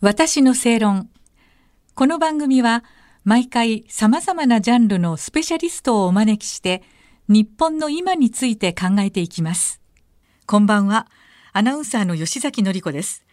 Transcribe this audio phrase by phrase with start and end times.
[0.00, 1.10] 私の正論。
[1.96, 2.84] この番組は
[3.24, 6.84] 毎回様々なジャンルのスペシャリストをお招きして
[7.26, 9.80] 日本の今について考えていきます。
[10.46, 11.08] こんばんは。
[11.52, 13.24] アナウンサーの吉崎のりこです。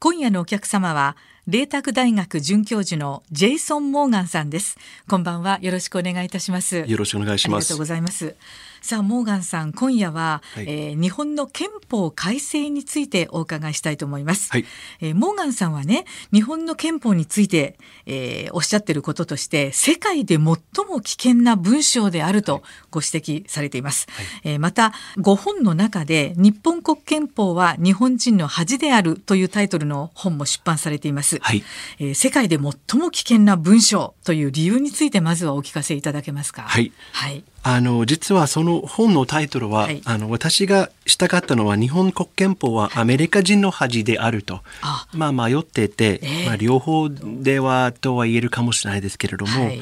[0.00, 1.16] 今夜のお客様は、
[1.48, 4.78] 麗澤大学准教授のジェイソン・モーガンさんです。
[5.08, 5.58] こんばんは。
[5.60, 6.84] よろしくお願いいたします。
[6.86, 7.64] よろしくお願いします。
[7.64, 8.36] ありがとうございます。
[8.80, 14.50] さあ、モーガンさん、今夜は、はいえー日本の憲法改正についてお伺いしたいと思います。
[14.52, 14.64] はい
[15.00, 22.62] えーモーガンさんはね、日本の憲法について、えーおっしゃっていることとして、世界で最も危険な文章であると
[22.92, 23.08] ご指
[23.42, 24.06] 摘されています。
[24.44, 31.31] えーまた、ご本の中で、日本国憲法は日本人の恥であるというタイトルの本も出版されています。
[31.40, 31.64] はい。
[31.98, 36.62] えー世界で最も危険な文章という理由についてまずはお聞かせいただけますか？
[36.62, 36.92] はい。
[37.12, 37.42] はい。
[37.64, 44.62] あの、実はその本のタイトルは、はいあの、私がしたかったのは、日本国憲法はアメリカ人の恥であると。
[44.80, 49.80] あまあ、迷ってて、ええまあ、両方ではとは言えるかもしれないですけれども、はい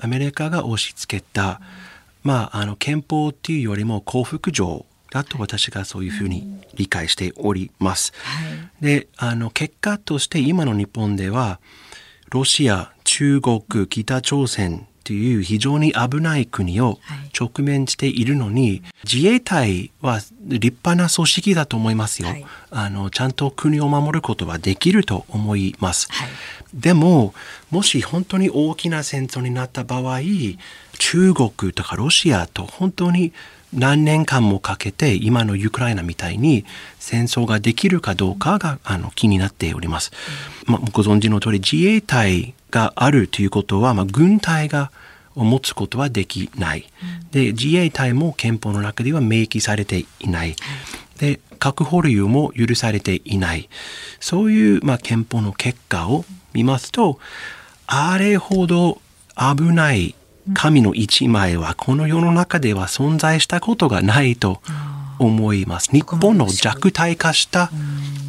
[0.00, 1.60] アメリカが押し付けた、
[2.24, 4.84] まあ、あの、憲法っていうよりも幸福条
[5.14, 8.12] だと私がそういうふうに理解しております。
[8.16, 8.42] は
[8.80, 8.84] い。
[8.84, 11.60] であの結果として今の日本では
[12.30, 17.24] ロシア中国北朝鮮という非常に危ない国をはい。
[17.38, 22.46] 直面しているのに、自衛隊は立派な組織だと思いますよ、はい。
[22.70, 26.28] あのちゃんと国を守ることはできると思います、はい。
[26.72, 27.34] でも
[27.70, 30.20] もし本当に大きな戦争になった場合
[30.98, 33.32] 中国とかロシアと本当に
[33.74, 36.64] 何年間もかけて今のウクライナみたいに
[36.98, 40.12] 戦争ができるかどうかがあの気になっております。
[40.66, 44.90] まあ、ご存知の通り自衛隊があるということは、まあ、軍隊が
[45.36, 46.90] を持つことはできない。
[47.32, 50.56] で自衛隊も憲法の中では明記されていない。
[51.18, 53.68] で核保有も許されていない。
[54.20, 57.18] そういう、まあ、憲法の結果を見ますと
[57.86, 59.00] あれほど
[59.36, 60.14] 危ない
[60.52, 64.60] 神の一枚はこの世の中では存在したことがないと
[65.18, 65.90] 思います。
[65.90, 67.70] 日本の弱体化した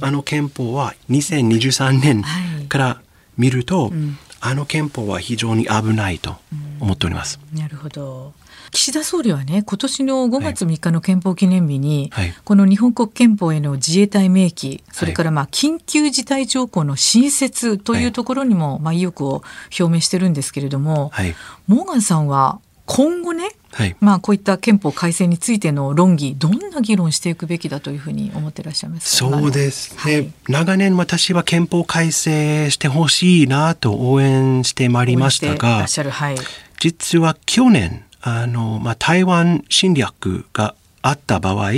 [0.00, 2.66] あの憲法は2023年はい。
[2.68, 3.00] から
[3.36, 3.92] 見ると、
[4.40, 6.36] あの憲法は非常に危ないと
[6.80, 7.38] 思っております。
[7.54, 8.32] なるほど。
[8.70, 19.42] 岸田総理はね、今年の5月3日の憲法記念日に、はいこの日本国憲法への自衛隊明記、それからまあ緊急事態条項の新設というところにもまあ意欲を
[19.78, 21.34] 表明してるんですけれども、はい。
[21.66, 23.96] モーガンさんは今後ね、はい。
[24.00, 29.30] まあこういった憲法改正についての論議、どんな議論していくべきだというふうに思っていらっしゃいますか？
[29.30, 36.36] そうですね、はい長年私は憲法改正してほしいなと応援してまいりましたがっしゃるはい。
[36.80, 41.72] 実は去年あの、まあ、台湾侵略があった場合、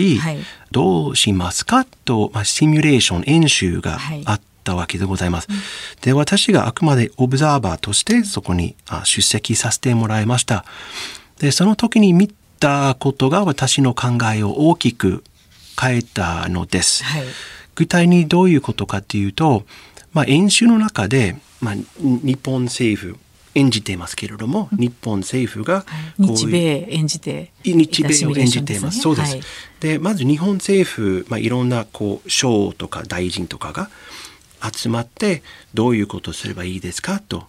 [0.71, 5.49] どうしますかと、まあ、シミュレーション演習がはいあったわけでございます。
[6.03, 10.65] で私があくまでオブザーバーとしてそこにあ出席させてもらいました。
[11.39, 12.29] でその時に見
[12.59, 15.25] たことが私の考えを大きく
[15.81, 17.05] 変えたのです。
[17.05, 17.23] はい。
[17.75, 19.65] 具体にどういうことかというと、
[20.13, 23.19] まあ、演習の中で、まあ、に日本政府
[23.55, 25.85] 演じていますけれども、日本政府が
[26.19, 28.97] 日米演じて日米を演じています。
[28.97, 29.33] ねそうです。
[29.33, 29.43] はい
[29.81, 33.89] でまず日本政府、まあ、いろんなこう省とか大臣とかが
[34.71, 37.19] 集まってどういうことをすればいいですか？
[37.21, 37.45] と。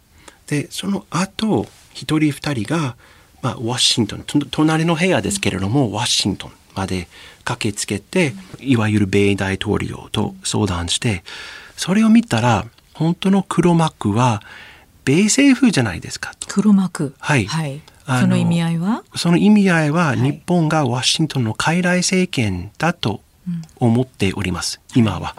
[0.47, 2.95] でその後一人二人が、
[3.41, 7.09] まあ、ワシントンと隣の部屋ですけれども、ワシントンまで
[7.43, 11.23] 駆けつけていわゆる米大統領と相談して
[11.75, 14.41] それを見たら本当の黒幕は
[15.05, 16.33] 米政府じゃないですか。
[16.39, 16.47] と。
[16.47, 17.15] 黒幕。
[17.19, 17.45] はい。
[17.45, 17.81] はい。
[18.19, 19.03] その意味合いは？
[19.15, 23.21] その意味合いは日本がワシントンの傀儡政権だと
[23.77, 25.35] 思っております、今は。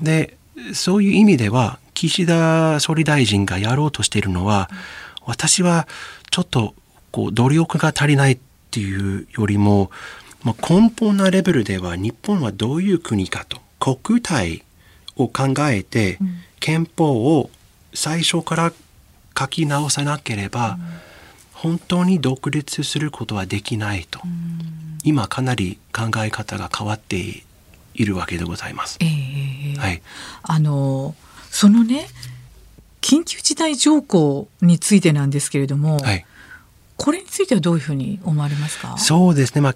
[0.00, 0.38] で
[0.72, 4.70] そういう意味では岸田総理大臣がやろうとしているのは
[5.26, 5.86] 私は
[6.30, 6.74] ちょっと
[7.10, 8.38] こう努力が足りないっ
[8.70, 9.90] ていうよりも、
[10.44, 14.62] まあ、根本なレベルでは日本はどういう国かと国体
[15.16, 16.18] を考えて
[16.58, 17.50] 憲法を
[17.94, 18.72] 最初から
[19.38, 20.78] 書き直さなければ、
[21.52, 24.20] 本当に独立することはできないと、
[25.04, 27.44] 今かなり考え方が変わって
[27.94, 28.98] いるわけでございます。
[29.00, 29.78] ええええ。
[29.78, 30.02] はい、
[30.42, 31.14] あの
[31.50, 32.08] そのね
[33.00, 36.24] 緊急事態条項についてなんですけれども、はい、
[36.96, 38.96] これについてはどういうふうに思われますか？
[38.98, 39.74] そうですね、まあ、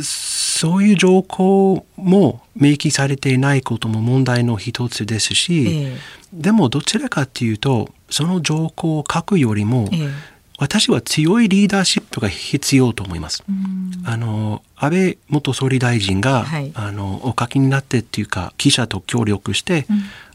[0.00, 5.96] そういう条項も明記されていないことも問題の一つですし、え
[6.32, 13.42] でもどちらかというとその条項を書くよりも、ええ私は強いリーダーシップが必要と思います。
[14.04, 19.86] あの安倍元総理大臣が、はいあのお書きになってっていうか記者と協力して、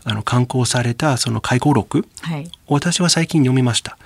[0.03, 2.51] あの刊行されたその回顧録、はい。
[2.67, 3.97] 私は最近読みました。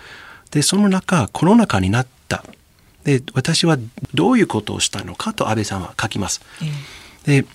[0.51, 2.43] で、その中、コロナ禍になった。
[3.03, 3.77] で、私は
[4.13, 6.41] どういうことをしたのかと安倍さんは書きます。
[6.61, 7.01] ええ
[7.41, 7.45] で、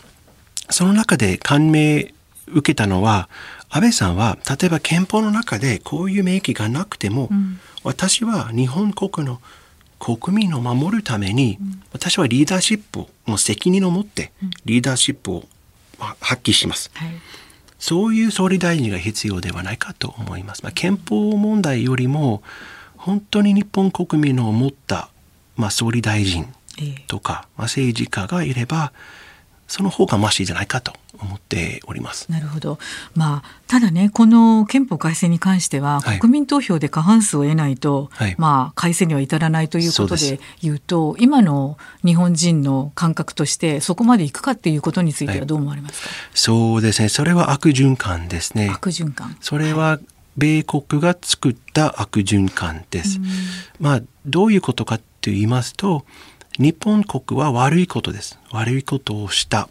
[0.71, 2.15] その中で感銘
[2.49, 3.29] 受けたのは、
[3.69, 9.41] 安倍さんは、例えば憲法の中でこういう免疫がなくても、ん私は日本国の
[9.99, 11.59] 国民を守るために、
[11.93, 14.33] 私はリーダーシップの責任を持って、
[14.65, 15.45] リーダーシップを
[15.99, 16.91] まあ発揮します。
[16.95, 17.11] はい。
[17.79, 20.63] そういう総理大臣が必要ではないかと思います。
[20.63, 22.43] まあ、憲法問題よりも、
[22.97, 25.11] 本当に日本国民の思った、
[25.57, 26.47] まあ、総理大臣
[26.79, 28.93] ええとか、まあ、政治家がいれば、
[29.69, 32.31] その方がマシじゃないかと思っております。
[32.31, 32.79] なるほど。
[33.15, 47.09] まあ、ただね、この憲法改正に関しては、はい国民投票で過半数を得ないと、はいまあ、改正には至らないということで言うと、今の日本人の感覚として、そこまでいくかっていうことについてはどう思われますか、そうですね。
[47.09, 48.69] それは悪循環ですね。
[48.71, 49.37] 悪循環。
[49.41, 49.99] それは
[50.37, 53.21] 米国が作った悪循環です。
[53.81, 56.05] まあ、どういうことかと言いますと、
[56.57, 58.39] 日本国は悪いことです。
[58.53, 59.69] 悪いことをした。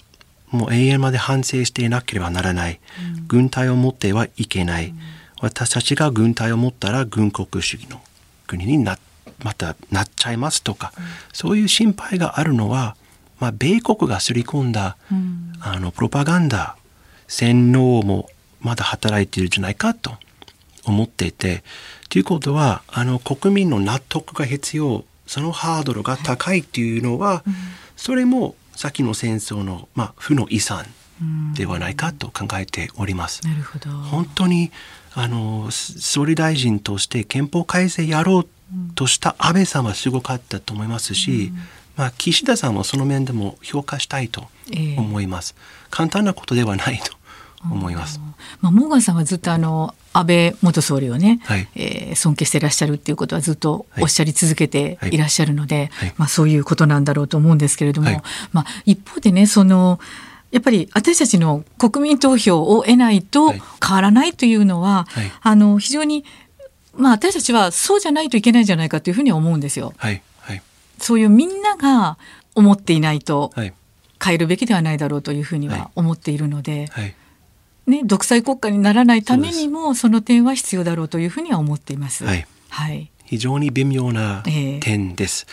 [0.52, 2.82] もう永遠まで反省していなければならない。
[3.28, 4.94] 軍隊を持ってはいけない。
[5.40, 8.02] 私たちが軍隊を持ったら軍国主義の
[8.48, 9.00] 国にな、
[9.44, 10.92] またなっちゃいますとか、
[11.32, 12.98] そういう心配があるのは、
[13.40, 16.76] まあ、米国が刷り込んだ、うんあのプロパガンダ
[17.28, 18.30] 洗脳も
[18.60, 20.12] まだ働いているんじゃないかと
[20.84, 21.64] 思っていて
[22.10, 27.44] ということはあの国民の納得が必要そのハードルが高いっていうのは、
[27.96, 30.86] それも先の戦争の、まあ、負の遺産
[31.56, 33.42] ではないかと考えております。
[33.46, 33.90] なるほど。
[33.90, 34.72] 本当に
[35.14, 38.48] あのす総理大臣として憲法改正やろう
[38.96, 41.54] とした安倍さんはすごかったと思いますし、
[41.96, 45.56] まあ、岸田さんもその面でも評価したいとええ思います。
[45.90, 47.16] 簡単なことではないと
[47.72, 48.20] 思います。
[48.62, 51.68] まあ、モーガンさんはずっとあの安倍元総理をね、はい。
[51.76, 55.18] えー尊敬していらっしゃるっていうことはずっとおっしゃり続けてい。
[55.18, 56.14] らっしゃるので、はい。
[56.18, 58.22] まあ、そういうことなんだろうと思うんですけれども、はい。
[58.54, 60.00] まあ、一方でねその
[60.52, 63.62] やっぱり私たちの国民投票を得ないとはい。
[63.86, 65.32] 変わらないというのは、はい。
[65.42, 66.24] あの非常に、
[66.96, 69.94] まあ、私たちはそうじゃないといけないんじゃないかというふうには思うんですよ。
[69.98, 70.22] はい。
[70.40, 70.62] はい。
[70.98, 72.18] そういうみんなが
[72.56, 73.74] 思っていないとはい。
[74.24, 75.80] 変えるべきではないだろうというふうにはい。
[75.80, 77.14] は思っているので、はい
[77.88, 82.26] ね、独裁国家にならないためにもその点は必要だろうというふうには思っています。
[82.26, 82.48] はい。
[82.70, 83.12] はい。
[83.26, 84.80] 非常に微妙なええ。
[84.80, 85.48] 点です、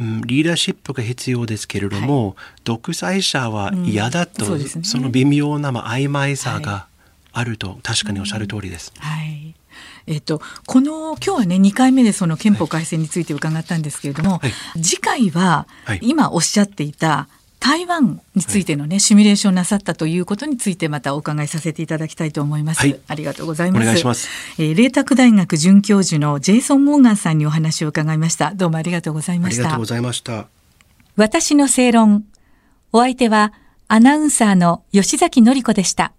[0.00, 0.22] うん。
[0.22, 4.84] リーダーシップが必要ですけれども、独裁者は嫌だと、うんそね。
[4.84, 6.86] その微妙な、まあ、曖昧さが
[7.32, 8.92] あると、確かにおっしゃる通りです。
[8.98, 9.54] はい。
[10.06, 14.82] えっと、この今日はね2回目でその憲法改正について伺ったんですけれども、はい。
[14.82, 16.00] 次回ははい。
[16.02, 17.28] 今おっしゃっていた
[17.64, 22.80] 台湾についてのね、シミュレーションなさったということについてまたお伺いさせていただきたいと思います。
[22.80, 23.82] はいありがとうございます。
[23.82, 24.28] お願いします。
[24.58, 28.52] えー、麗澤大学准教授のジェイソン・モーガンさんにお話を伺いました。
[28.54, 29.84] どうもありがとうございましたありがとうご。
[29.86, 30.46] ざいました。
[31.16, 32.26] 私の正論。
[32.92, 33.54] お相手は
[33.88, 36.12] アナウンサーの吉崎のり子でした。